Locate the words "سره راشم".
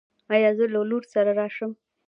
1.13-1.71